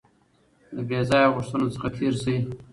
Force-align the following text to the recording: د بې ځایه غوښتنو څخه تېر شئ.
د 0.75 0.77
بې 0.89 0.99
ځایه 1.09 1.31
غوښتنو 1.35 1.73
څخه 1.75 1.87
تېر 1.97 2.13
شئ. 2.21 2.37